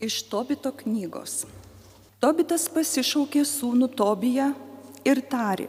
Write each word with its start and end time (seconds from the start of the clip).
Iš 0.00 0.22
Tobito 0.32 0.72
knygos. 0.72 1.44
Tobitas 2.20 2.66
pasišaukė 2.72 3.42
sūnų 3.44 3.90
Tobiją 3.96 4.50
ir 5.04 5.20
tarė, 5.28 5.68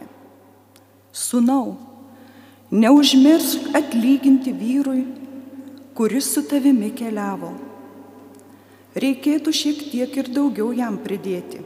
Sūnau, 1.11 1.75
neužmiršk 2.71 3.73
atlyginti 3.75 4.53
vyrui, 4.55 5.03
kuris 5.95 6.29
su 6.31 6.43
tavimi 6.47 6.93
keliavo. 6.95 7.51
Reikėtų 8.95 9.51
šiek 9.51 9.83
tiek 9.91 10.15
ir 10.23 10.31
daugiau 10.31 10.71
jam 10.75 10.95
pridėti. 11.03 11.59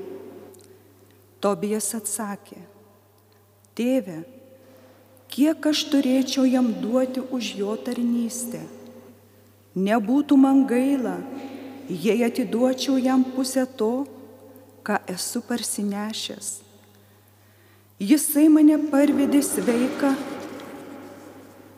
Tobijas 1.41 1.91
atsakė, 1.97 2.57
Tėve, 3.77 4.23
kiek 5.29 5.65
aš 5.69 5.85
turėčiau 5.91 6.45
jam 6.49 6.71
duoti 6.81 7.21
už 7.21 7.53
jo 7.59 7.73
tarnystę? 7.77 8.61
Nebūtų 9.75 10.37
man 10.39 10.63
gaila, 10.65 11.19
jei 11.89 12.23
atiduočiau 12.25 12.97
jam 12.97 13.23
pusę 13.23 13.65
to, 13.65 14.05
ką 14.85 14.97
esu 15.09 15.41
parsinešęs. 15.41 16.61
Jisai 17.99 18.49
mane 18.51 18.77
parvedė 18.91 19.39
sveiką 19.39 20.11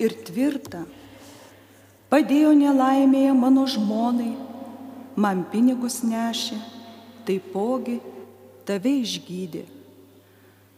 ir 0.01 0.15
tvirtą, 0.27 0.83
padėjo 2.09 2.51
nelaimėje 2.57 3.33
mano 3.37 3.67
žmonai, 3.69 4.33
man 5.15 5.45
pinigus 5.51 6.01
nešė, 6.03 6.57
taipogi 7.27 7.99
tave 8.65 8.97
išgydė. 9.03 9.65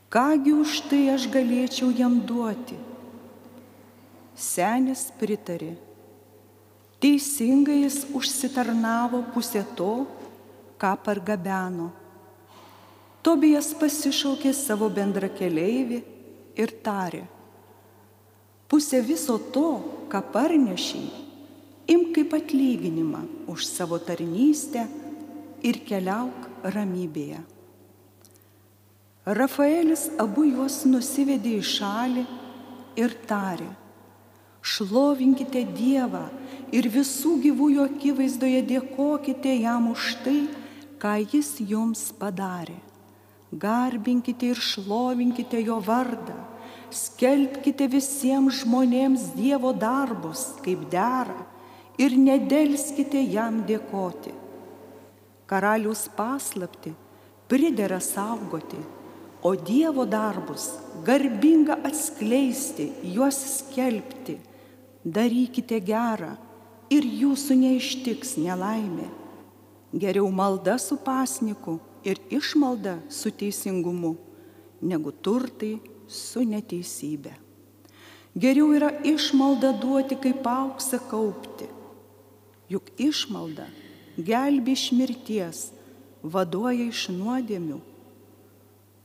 Kągi 0.09 0.53
už 0.57 0.79
tai 0.89 1.03
aš 1.13 1.29
galėčiau 1.29 1.93
jam 1.93 2.17
duoti? 2.25 2.77
Senis 4.33 5.09
pritarė 5.19 5.75
Teisingai 6.99 7.83
jis 7.85 8.01
užsitarnavo 8.15 9.23
pusę 9.33 9.63
to, 9.75 10.05
ką 10.79 10.91
pargabeno. 11.03 11.89
Tobijas 13.23 13.71
pasišaukė 13.79 14.51
savo 14.55 14.89
bendra 14.91 15.29
keleivį 15.31 15.99
ir 16.59 16.73
tarė, 16.83 17.23
pusę 18.67 18.99
viso 19.03 19.37
to, 19.55 19.69
ką 20.11 20.21
parnešiai, 20.33 21.07
imk 21.91 22.11
kaip 22.15 22.35
atlyginimą 22.39 23.23
už 23.51 23.67
savo 23.67 23.99
tarnystę 23.99 24.85
ir 25.63 25.81
keliauk 25.87 26.47
ramybėje. 26.75 27.39
Rafaelis 29.29 30.07
abu 30.19 30.47
juos 30.47 30.81
nusivedė 30.89 31.59
į 31.59 31.65
šalį 31.75 32.23
ir 32.99 33.13
tarė, 33.29 33.67
šlovinkite 34.61 35.63
Dievą 35.75 36.27
ir 36.75 36.89
visų 36.91 37.37
gyvųjų 37.45 37.85
akivaizdoje 37.87 38.61
dėkokite 38.69 39.53
jam 39.61 39.89
už 39.93 40.15
tai, 40.25 40.39
ką 40.99 41.15
jis 41.23 41.55
jums 41.63 42.09
padarė. 42.19 42.77
Garbinkite 43.49 44.51
ir 44.51 44.59
šlovinkite 44.61 45.61
jo 45.63 45.79
vardą, 45.81 46.35
skelbkite 46.93 47.87
visiems 47.89 48.61
žmonėms 48.61 49.31
Dievo 49.37 49.71
darbus, 49.73 50.51
kaip 50.61 50.85
dera, 50.91 51.47
ir 51.97 52.13
nedelskite 52.17 53.21
jam 53.25 53.63
dėkoti. 53.65 54.35
Karalius 55.49 56.05
paslapti 56.13 56.93
pridera 57.49 57.97
saugoti, 57.99 58.77
o 59.41 59.55
Dievo 59.55 60.05
darbus 60.05 60.69
garbinga 61.07 61.79
atskleisti, 61.89 62.91
juos 63.15 63.39
skelbti. 63.55 64.37
Darykite 65.05 65.79
gerą 65.79 66.35
ir 66.91 67.05
jūsų 67.05 67.55
neištiks 67.61 68.35
nelaimė. 68.41 69.07
Geriau 69.95 70.29
malda 70.29 70.77
su 70.77 70.97
pasniku 71.01 71.79
ir 72.03 72.19
išmalda 72.29 72.99
su 73.09 73.31
teisingumu, 73.31 74.15
negu 74.81 75.11
turtai 75.11 75.79
su 76.07 76.43
neteisybė. 76.45 77.33
Geriau 78.39 78.69
yra 78.75 78.91
išmalda 79.03 79.73
duoti 79.81 80.19
kaip 80.19 80.45
auksą 80.45 80.99
kaupti. 81.09 81.69
Juk 82.69 82.91
išmalda 83.01 83.65
gelbi 84.19 84.75
iš 84.75 84.89
mirties, 84.91 85.59
vaduoja 86.23 86.89
iš 86.89 87.07
nuodėmių. 87.15 87.79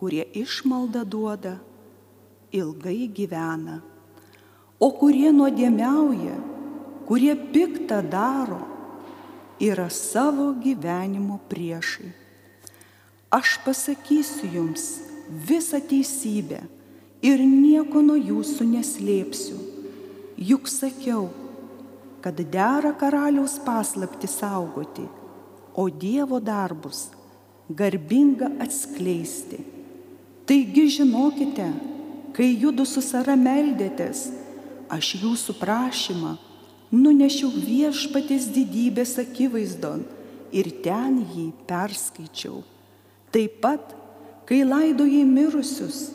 Kurie 0.01 0.25
išmalda 0.37 1.05
duoda, 1.07 1.57
ilgai 2.53 3.07
gyvena. 3.15 3.81
O 4.83 4.91
kurie 4.99 5.31
nuodėmiauja, 5.33 6.35
kurie 7.09 7.35
piktą 7.55 8.01
daro, 8.03 8.61
yra 9.63 9.87
savo 9.91 10.51
gyvenimo 10.59 11.39
priešai. 11.49 12.11
Aš 13.35 13.59
pasakysiu 13.65 14.51
jums 14.53 14.85
visą 15.31 15.81
teisybę 15.83 16.61
ir 17.25 17.41
nieko 17.43 18.03
nuo 18.03 18.19
jūsų 18.19 18.67
neslėpsiu. 18.75 19.57
Juk 20.35 20.69
sakiau, 20.71 21.29
kad 22.23 22.39
dera 22.39 22.93
karaliaus 22.99 23.57
paslapti 23.63 24.29
saugoti, 24.31 25.07
o 25.75 25.89
Dievo 25.91 26.39
darbus 26.41 27.09
garbinga 27.69 28.51
atskleisti. 28.63 29.59
Taigi 30.47 30.87
žinokite, 30.99 31.67
kai 32.37 32.51
judu 32.61 32.85
su 32.87 33.03
Sara 33.03 33.35
meldėtės, 33.39 34.27
aš 34.95 35.15
jūsų 35.23 35.57
prašymą 35.59 36.37
nunešiau 36.95 37.51
viešpatės 37.51 38.47
didybės 38.55 39.17
akivaizdon 39.23 40.05
ir 40.55 40.71
ten 40.85 41.19
jį 41.35 41.49
perskaičiau. 41.69 42.63
Taip 43.35 43.59
pat, 43.65 43.95
kai 44.47 44.63
laidojai 44.63 45.25
mirusius, 45.27 46.07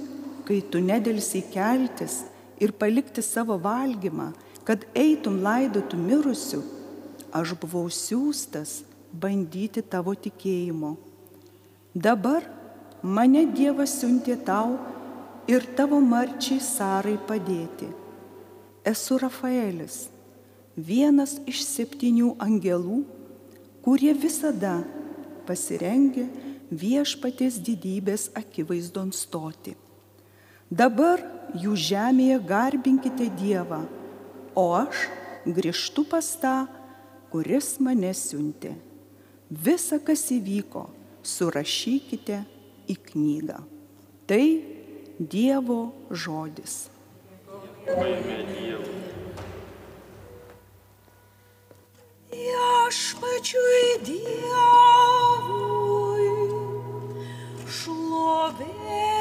kai 0.47 0.61
tu 0.71 0.79
nedėlsiai 0.83 1.43
keltis 1.51 2.21
ir 2.63 2.71
palikti 2.71 3.23
savo 3.25 3.59
valgymą, 3.59 4.31
kad 4.63 4.85
eitum 4.95 5.41
laidotų 5.43 5.99
mirusių, 5.99 6.61
aš 7.35 7.55
buvau 7.59 7.87
siūstas 7.91 8.79
bandyti 9.11 9.83
tavo 9.83 10.13
tikėjimo. 10.15 10.95
Dabar 11.93 12.45
mane 13.01 13.43
Dievas 13.57 13.97
siuntė 13.99 14.37
tau 14.45 14.77
ir 15.49 15.65
tavo 15.75 15.99
marčiai 15.99 16.61
Sarai 16.63 17.17
padėti. 17.27 17.89
Esu 18.89 19.19
Rafaelis 19.21 20.07
vienas 20.79 21.35
iš 21.49 21.61
septynių 21.67 22.31
angelų, 22.41 23.03
kurie 23.85 24.13
visada 24.17 24.79
pasirengia 25.45 26.25
viešpatės 26.71 27.59
didybės 27.65 28.29
akivaizdon 28.39 29.11
stoti. 29.13 29.75
Dabar 30.69 31.21
jūs 31.57 31.89
žemėje 31.89 32.37
garbinkite 32.49 33.29
Dievą, 33.39 33.83
o 34.57 34.65
aš 34.77 35.07
grįžtu 35.45 36.05
pas 36.09 36.29
tą, 36.41 36.57
kuris 37.33 37.75
mane 37.81 38.13
siuntė. 38.13 38.75
Visa, 39.49 39.97
kas 39.97 40.27
įvyko, 40.33 40.87
surašykite 41.25 42.41
į 42.89 42.97
knygą. 43.09 43.59
Tai 44.29 44.45
Dievo 45.19 45.81
žodis. 46.09 46.87
Paimė 47.89 48.41
Dievą. 48.45 48.68
Viešpačiui 53.09 54.05
Dievui 54.05 54.59
šlovė 57.65 59.18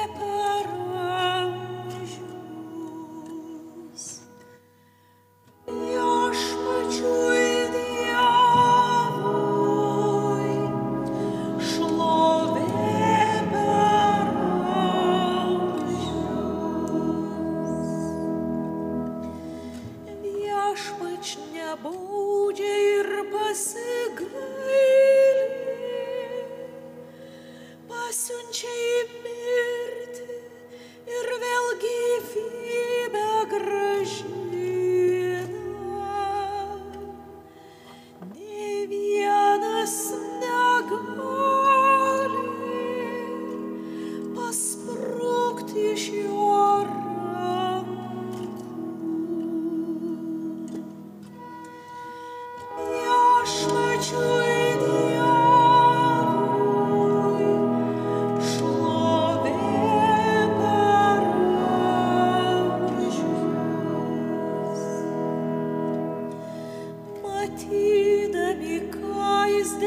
Ти 67.61 68.29
де 68.33 68.55
бікає 68.55 69.65
з. 69.65 69.79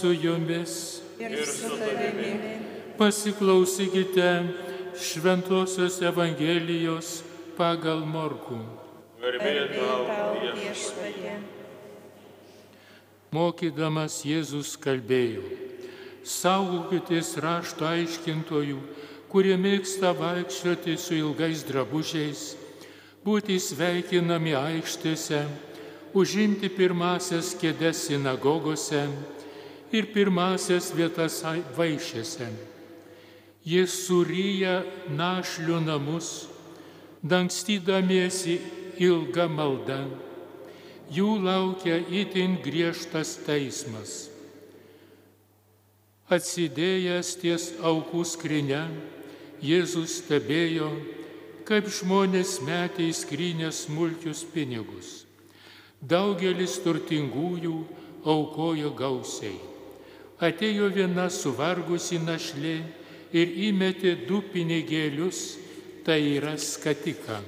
Su 0.00 0.12
jumis. 0.12 1.02
Ir 1.18 1.46
su 1.46 1.68
tavimi. 1.68 2.32
Pasiklausykite 2.98 4.28
Šventojios 4.96 6.00
Evangelijos 6.00 7.08
pagal 7.56 8.00
Morkų. 8.08 8.60
Garbė 9.20 9.52
tau 9.74 10.04
viešpatie. 10.56 11.34
Mokydamas 13.30 14.22
Jėzus 14.26 14.72
kalbėjo, 14.80 15.44
saugokitės 16.26 17.36
rašto 17.44 17.84
aiškintojų, 17.86 18.78
kurie 19.30 19.58
mėgsta 19.60 20.14
vaikščioti 20.16 20.96
su 20.98 21.14
ilgais 21.14 21.62
drabužiais, 21.68 22.46
būti 23.24 23.60
sveikinami 23.60 24.56
aikštėse, 24.58 25.44
užimti 26.16 26.72
pirmasias 26.72 27.52
kėdes 27.60 28.08
sinagogose 28.08 29.04
ir 29.92 30.10
pirmasias 30.14 30.92
vietas 30.94 31.42
ai- 31.44 31.64
vaišėse. 31.76 32.48
Jie 33.64 33.84
suryja 33.86 34.84
našlių 35.10 35.80
namus, 35.84 36.48
dangstydamiesi 37.22 38.58
ilgą 39.00 39.48
maldą. 39.52 40.00
Jų 41.10 41.42
laukia 41.42 41.98
itin 42.08 42.56
griežtas 42.62 43.34
teismas. 43.44 44.30
Atsidėjęs 46.30 47.34
ties 47.42 47.72
aukų 47.82 48.22
skrinę, 48.24 48.84
Jėzus 49.60 50.22
stebėjo, 50.22 50.88
kaip 51.68 51.90
žmonės 51.92 52.62
metė 52.64 53.10
į 53.10 53.16
skrinę 53.18 53.68
smulkius 53.74 54.40
pinigus. 54.54 55.26
Daugelis 56.00 56.78
turtingųjų 56.80 57.74
aukojo 58.24 58.94
gausiai. 58.96 59.69
Atėjo 60.40 60.88
viena 60.88 61.26
suvargusi 61.28 62.16
našlė 62.22 62.78
ir 63.36 63.50
įmetė 63.68 64.14
du 64.24 64.40
pinigėlius, 64.52 65.58
tai 66.04 66.20
yra 66.38 66.54
skatiką. 66.56 67.42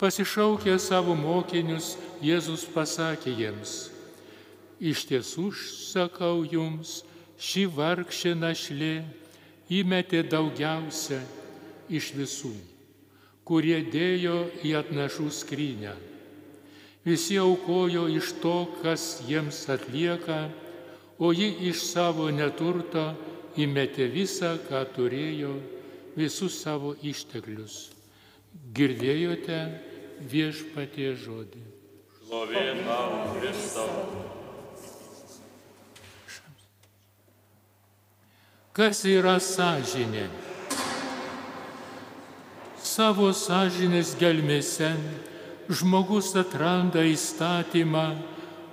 Pasišaukė 0.00 0.78
savo 0.80 1.14
mokinius, 1.16 1.94
Jėzus 2.24 2.64
pasakė 2.72 3.32
jiems, 3.36 3.90
iš 4.80 5.04
tiesų 5.08 5.50
sakau 5.56 6.40
jums, 6.48 7.02
ši 7.36 7.66
vargšė 7.68 8.32
našlė 8.36 9.04
įmetė 9.68 10.22
daugiausia 10.24 11.20
iš 11.92 12.14
visų, 12.16 12.54
kurie 13.44 13.82
dėjo 13.92 14.46
į 14.64 14.72
atnašų 14.80 15.28
skrynę. 15.32 15.92
Visi 17.04 17.36
aukojo 17.38 18.08
iš 18.10 18.32
to, 18.40 18.56
kas 18.80 19.20
jiems 19.28 19.66
atlieka, 19.70 20.48
o 21.18 21.32
ji 21.32 21.48
iš 21.70 21.80
savo 21.92 22.28
neturto 22.30 23.14
įmetė 23.56 24.08
visą, 24.12 24.56
ką 24.68 24.82
turėjo, 24.96 25.54
visus 26.16 26.60
savo 26.60 26.94
išteklius. 27.02 27.90
Girdėjote 28.76 29.60
viešpatie 30.28 31.12
žodį. 31.20 31.62
Šlovė 32.26 32.64
tau, 32.84 33.20
Kristau. 33.36 33.92
Kas 38.76 39.04
yra 39.08 39.38
sąžinė? 39.40 40.26
Savo 42.76 43.30
sąžinės 43.32 44.12
gelmėse 44.20 44.90
žmogus 45.72 46.34
atranda 46.36 47.04
įstatymą, 47.08 48.04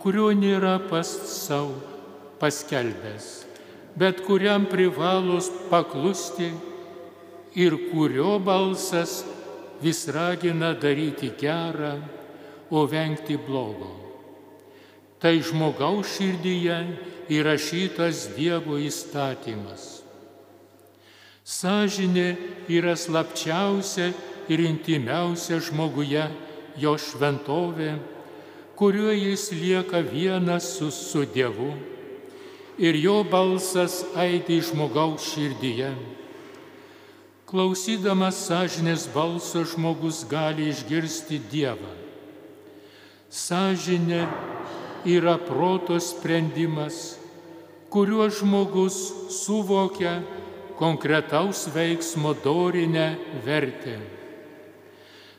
kurio 0.03 0.29
nėra 0.35 0.75
pas 0.91 1.07
savo 1.07 1.92
paskelbęs, 2.39 3.45
bet 3.95 4.23
kuriam 4.25 4.65
privalos 4.69 5.51
paklusti 5.69 6.49
ir 7.55 7.77
kurio 7.91 8.39
balsas 8.39 9.21
vis 9.81 10.07
ragina 10.07 10.73
daryti 10.73 11.31
gerą, 11.37 11.99
o 12.73 12.87
vengti 12.89 13.37
blogo. 13.37 13.91
Tai 15.21 15.37
žmogaus 15.45 16.17
širdyje 16.17 16.77
įrašytas 17.31 18.33
Dievo 18.33 18.79
įstatymas. 18.81 20.01
Sažinė 21.45 22.33
yra 22.71 22.95
slapčiausia 22.97 24.09
ir 24.49 24.63
intimiausia 24.65 25.59
žmoguje 25.61 26.25
jo 26.81 26.95
šventovė, 26.97 27.93
kuriuo 28.79 29.13
jis 29.13 29.51
lieka 29.53 30.01
vienas 30.01 30.73
su, 30.79 30.89
su 30.89 31.27
Dievu 31.29 31.75
ir 32.77 32.95
jo 32.95 33.23
balsas 33.23 34.03
aidi 34.15 34.59
žmogaus 34.61 35.25
širdyje. 35.33 35.93
Klausydamas 37.45 38.39
sąžinės 38.47 39.05
balso 39.13 39.61
žmogus 39.61 40.23
gali 40.25 40.71
išgirsti 40.71 41.37
Dievą. 41.51 41.91
Sąžinė 43.29 44.23
yra 45.05 45.35
proto 45.37 45.99
sprendimas, 46.01 47.19
kuriuo 47.93 48.25
žmogus 48.33 48.97
suvokia 49.29 50.23
konkretaus 50.79 51.67
veiksmo 51.75 52.33
dorinę 52.33 53.13
vertę. 53.45 53.99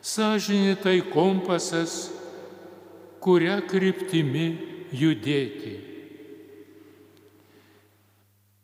Sąžinė 0.05 0.77
tai 0.79 1.01
kompasas, 1.11 2.13
kuria 3.19 3.59
kryptimi 3.65 4.47
judėti. 4.93 5.94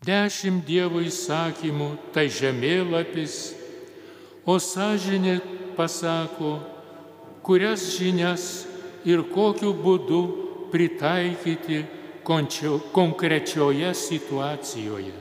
Dešimt 0.01 0.65
Dievo 0.65 1.03
įsakymų 1.05 1.91
tai 2.15 2.31
žemėlapis, 2.33 3.53
o 4.49 4.57
sąžinė 4.57 5.35
pasako, 5.77 6.55
kurias 7.45 7.85
žinias 7.99 8.47
ir 9.05 9.21
kokiu 9.29 9.75
būdu 9.77 10.23
pritaikyti 10.73 11.83
konkrečioje 12.25 13.93
situacijoje. 13.93 15.13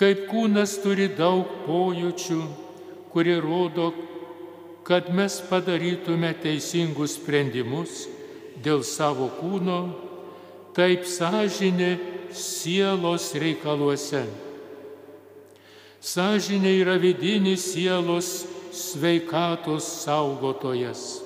Kaip 0.00 0.26
kūnas 0.32 0.78
turi 0.80 1.12
daug 1.12 1.52
pojūčių, 1.68 2.42
kurie 3.12 3.40
rodo, 3.44 3.92
kad 4.88 5.12
mes 5.12 5.42
padarytume 5.52 6.32
teisingus 6.40 7.20
sprendimus 7.20 8.06
dėl 8.64 8.80
savo 8.80 9.28
kūno, 9.36 9.82
taip 10.72 11.04
sąžinė 11.04 12.16
sielos 12.34 13.32
reikaluose. 13.34 14.26
Sąžinė 15.98 16.72
yra 16.82 16.94
vidinis 17.00 17.64
sielos 17.74 18.46
sveikatos 18.72 19.86
saugotojas. 20.04 21.22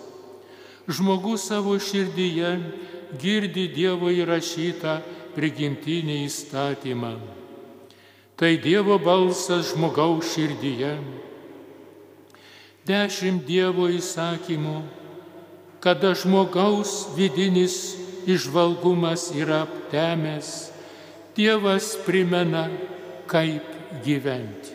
Žmogus 0.88 1.44
savo 1.50 1.76
širdyje 1.78 2.56
girdi 3.20 3.68
Dievo 3.70 4.08
įrašytą 4.10 4.96
prigimtinį 5.36 6.24
įstatymą. 6.26 7.12
Tai 8.36 8.52
Dievo 8.58 8.96
balsas 8.98 9.70
žmogaus 9.74 10.32
širdyje. 10.32 10.96
Dešimt 12.88 13.44
Dievo 13.46 13.86
įsakymų, 13.92 14.80
kada 15.84 16.16
žmogaus 16.18 17.12
vidinis 17.14 17.94
išvalgumas 18.26 19.30
yra 19.38 19.62
aptemęs, 19.68 20.71
Dievas 21.36 21.96
primena, 22.04 22.66
kaip 23.26 23.64
gyventi. 24.04 24.74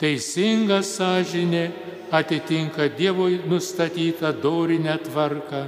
Teisinga 0.00 0.80
sąžinė 0.84 1.64
atitinka 2.12 2.88
Dievo 2.96 3.28
nustatytą 3.48 4.32
dorinę 4.42 4.98
tvarką, 4.98 5.62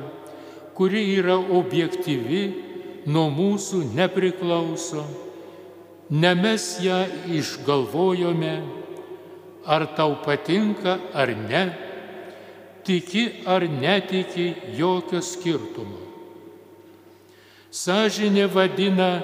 kuri 0.76 1.02
yra 1.16 1.36
objektyvi, 1.36 2.44
nuo 3.06 3.28
mūsų 3.32 3.82
nepriklauso. 3.96 5.04
Ne 6.12 6.34
mes 6.36 6.78
ją 6.84 7.00
išgalvojome, 7.32 8.54
ar 9.64 9.88
tau 9.96 10.16
patinka 10.24 10.98
ar 11.14 11.32
ne, 11.36 11.64
tiki 12.84 13.44
ar 13.46 13.64
netiki 13.68 14.52
jokio 14.76 15.20
skirtumo. 15.20 16.11
Sažinė 17.72 18.50
vadina 18.52 19.22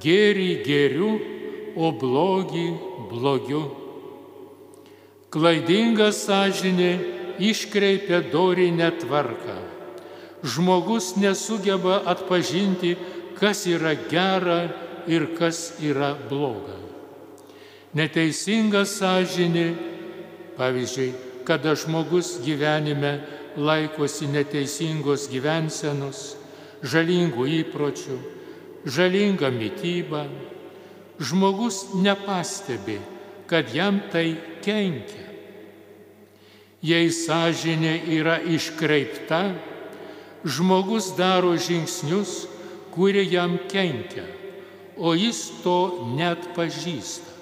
gėrį 0.00 0.52
gėriu, 0.64 1.10
o 1.76 1.90
blogį 1.92 2.68
blogiu. 3.10 3.60
Klaidinga 5.28 6.08
sąžinė 6.16 6.92
iškreipia 7.44 8.22
dorinę 8.32 8.88
tvarką. 9.02 9.56
Žmogus 10.40 11.12
nesugeba 11.20 12.00
atpažinti, 12.08 12.94
kas 13.36 13.66
yra 13.68 13.92
gera 14.08 14.62
ir 15.04 15.28
kas 15.36 15.76
yra 15.84 16.14
bloga. 16.30 16.78
Neteisinga 17.96 18.86
sąžinė, 18.88 19.68
pavyzdžiui, 20.56 21.12
kada 21.44 21.76
žmogus 21.76 22.38
gyvenime 22.44 23.20
laikosi 23.56 24.28
neteisingos 24.32 25.28
gyvensenos, 25.28 26.36
žalingų 26.82 27.46
įpročių, 27.62 28.16
žalingą 28.86 29.50
mytybą, 29.52 30.26
žmogus 31.18 31.94
nepastebi, 31.94 32.98
kad 33.46 33.72
jam 33.74 34.00
tai 34.12 34.36
kenkia. 34.64 35.24
Jei 36.86 37.08
sąžinė 37.10 37.94
yra 38.18 38.36
iškreipta, 38.42 39.56
žmogus 40.44 41.14
daro 41.18 41.56
žingsnius, 41.56 42.46
kurie 42.94 43.24
jam 43.26 43.56
kenkia, 43.70 44.26
o 44.96 45.16
jis 45.16 45.50
to 45.64 46.06
net 46.14 46.52
pažįsta. 46.54 47.32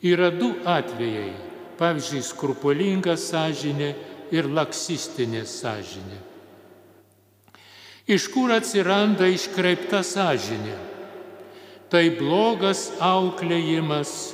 Yra 0.00 0.30
du 0.32 0.54
atvejai, 0.64 1.34
pavyzdžiui, 1.76 2.24
skrupulinga 2.24 3.18
sąžinė 3.20 3.92
ir 4.32 4.48
laksistinė 4.48 5.44
sąžinė. 5.44 6.29
Iš 8.10 8.26
kur 8.34 8.50
atsiranda 8.50 9.28
iškreipta 9.30 10.00
sąžinė? 10.02 10.74
Tai 11.90 12.02
blogas 12.18 12.88
auklėjimas, 12.98 14.32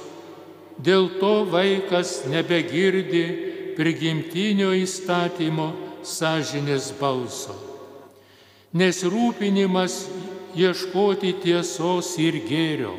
dėl 0.81 1.11
to 1.21 1.45
vaikas 1.53 2.23
nebegirdi 2.33 3.25
prigimtinio 3.77 4.71
įstatymo 4.77 5.67
sąžinės 6.05 6.89
balso. 6.97 7.57
Nesrūpinimas 8.77 9.99
ieškoti 10.57 11.35
tiesos 11.45 12.15
ir 12.21 12.41
gėrio. 12.49 12.95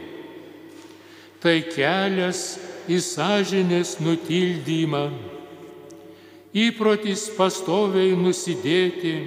Tai 1.41 1.57
kelias 1.73 2.43
į 2.89 3.01
sąžinės 3.01 3.97
nutildymą. 4.01 5.03
Įprotis 6.57 7.27
pastoviai 7.37 8.13
nusidėti 8.17 9.17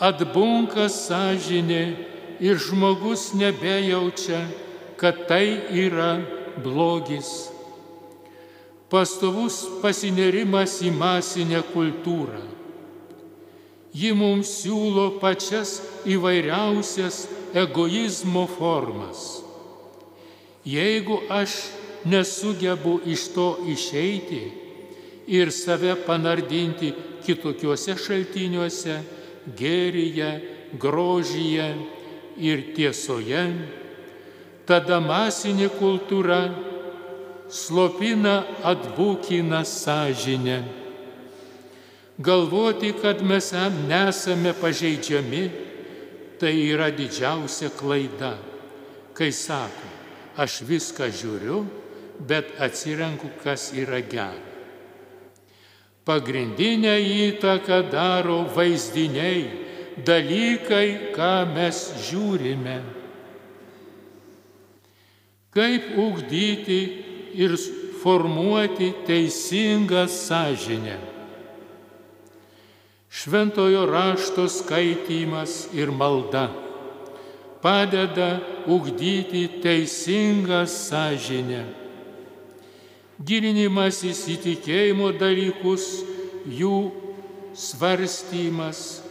atbunka 0.00 0.88
sąžinė 0.88 1.84
ir 2.40 2.56
žmogus 2.56 3.30
nebejaučia, 3.36 4.40
kad 4.96 5.26
tai 5.28 5.60
yra 5.72 6.20
blogis. 6.60 7.50
Pastovus 8.90 9.62
pasinerimas 9.84 10.80
į 10.82 10.90
masinę 10.96 11.60
kultūrą. 11.70 12.40
Ji 13.94 14.10
mums 14.14 14.50
siūlo 14.62 15.20
pačias 15.22 15.78
įvairiausias 16.06 17.24
egoizmo 17.54 18.46
formas. 18.50 19.42
Jeigu 20.66 21.20
aš 21.30 21.54
nesugebu 22.04 23.00
iš 23.06 23.28
to 23.34 23.48
išeiti 23.66 24.42
ir 25.30 25.50
save 25.54 25.94
panardinti 26.06 26.92
kitokiuose 27.24 27.96
šaltiniuose, 27.98 28.98
gėryje, 29.56 30.30
grožyje 30.80 31.68
ir 32.40 32.64
tiesoje, 32.76 33.44
tada 34.68 35.00
masinė 35.02 35.70
kultūra 35.78 36.42
slopina 37.50 38.44
atbūkina 38.62 39.64
sąžinę. 39.66 40.60
Galvoti, 42.20 42.92
kad 43.00 43.22
mes 43.24 43.48
nesame 43.88 44.52
pažeidžiami, 44.52 45.44
tai 46.40 46.52
yra 46.68 46.90
didžiausia 46.92 47.72
klaida, 47.72 48.36
kai 49.16 49.32
sako, 49.32 49.88
aš 50.36 50.60
viską 50.68 51.08
žiūriu, 51.12 51.64
bet 52.28 52.52
atsirenku, 52.60 53.32
kas 53.42 53.72
yra 53.76 54.00
gera. 54.04 54.50
Pagrindinę 56.04 56.96
įtaką 57.00 57.82
daro 57.92 58.44
vaizdiniai, 58.54 59.44
dalykai, 60.06 61.12
ką 61.14 61.34
mes 61.54 61.82
žiūrime. 62.08 62.78
Kaip 65.50 65.92
ugdyti 65.98 66.80
ir 67.34 67.56
formuoti 68.00 68.94
teisingą 69.06 70.06
sąžinę. 70.08 70.96
Šventojo 73.10 73.84
rašto 73.90 74.46
skaitymas 74.48 75.68
ir 75.74 75.90
malda 75.90 76.48
padeda 77.60 78.40
ugdyti 78.66 79.48
teisingą 79.62 80.66
sąžinę. 80.66 81.79
Gilinimas 83.20 83.98
įsitikėjimo 84.08 85.10
dalykus, 85.20 85.84
jų 86.48 86.76
svarstymas, 87.52 89.02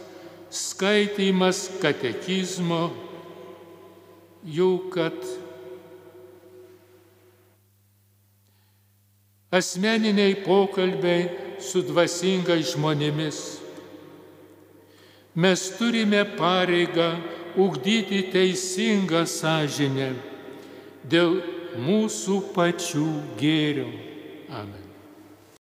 skaitimas 0.50 1.68
katekizmo, 1.78 2.88
jau 4.50 4.72
kad 4.90 5.14
asmeniniai 9.54 10.34
pokalbiai 10.42 11.28
su 11.62 11.84
dvasingais 11.86 12.74
žmonėmis. 12.74 13.38
Mes 15.38 15.68
turime 15.78 16.24
pareigą 16.34 17.12
ugdyti 17.54 18.24
teisingą 18.32 19.22
sąžinę 19.30 20.10
dėl 21.06 21.38
mūsų 21.80 22.42
pačių 22.56 23.08
gėrio. 23.40 23.88
Amen. 24.50 24.79